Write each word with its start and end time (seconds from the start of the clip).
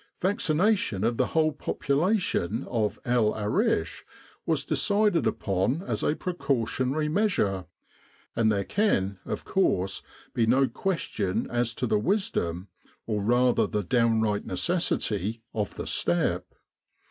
Vaccination 0.19 1.03
of 1.03 1.17
the 1.17 1.27
whole 1.27 1.51
population 1.51 2.63
of 2.71 2.97
El 3.05 3.35
Arish 3.35 4.03
was 4.47 4.65
decided 4.65 5.27
upon 5.27 5.83
as 5.83 6.01
a 6.01 6.15
precautionary 6.15 7.07
measure, 7.07 7.67
and 8.35 8.51
there 8.51 8.63
can, 8.63 9.19
of 9.25 9.45
course, 9.45 10.01
be 10.33 10.47
no 10.47 10.67
question 10.67 11.47
as 11.51 11.75
to 11.75 11.85
the 11.85 11.99
wisdom, 11.99 12.67
or 13.05 13.21
rather 13.21 13.67
the 13.67 13.83
downright 13.83 14.43
necessity, 14.43 15.43
of 15.53 15.75
the 15.75 15.85
step. 15.85 16.47